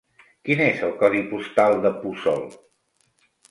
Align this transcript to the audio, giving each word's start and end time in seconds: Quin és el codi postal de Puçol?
Quin 0.47 0.63
és 0.67 0.81
el 0.87 0.95
codi 1.01 1.21
postal 1.35 1.79
de 1.85 1.93
Puçol? 2.01 2.43